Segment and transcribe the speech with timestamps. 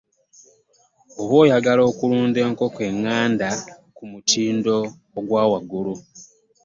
[1.13, 3.49] Bw’oba oyagala okulunda enkoko eŋŋanda
[3.95, 4.77] ku mutindo
[5.17, 5.93] ogwa waggulu.